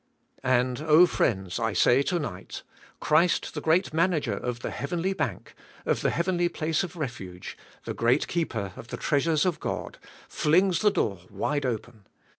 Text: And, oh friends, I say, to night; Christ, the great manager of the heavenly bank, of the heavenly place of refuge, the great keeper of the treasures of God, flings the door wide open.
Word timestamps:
And, 0.43 0.81
oh 0.83 1.05
friends, 1.05 1.59
I 1.59 1.73
say, 1.73 2.01
to 2.01 2.17
night; 2.17 2.63
Christ, 2.99 3.53
the 3.53 3.61
great 3.61 3.93
manager 3.93 4.33
of 4.33 4.61
the 4.61 4.71
heavenly 4.71 5.13
bank, 5.13 5.53
of 5.85 6.01
the 6.01 6.09
heavenly 6.09 6.49
place 6.49 6.81
of 6.81 6.95
refuge, 6.95 7.55
the 7.85 7.93
great 7.93 8.27
keeper 8.27 8.73
of 8.75 8.87
the 8.87 8.97
treasures 8.97 9.45
of 9.45 9.59
God, 9.59 9.99
flings 10.27 10.79
the 10.79 10.89
door 10.89 11.19
wide 11.29 11.67
open. 11.67 12.07